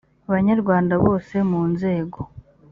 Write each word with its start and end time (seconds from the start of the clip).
banyarwanda 0.31 0.93
bose 1.05 1.35
mu 1.49 1.61
nzego 1.73 2.19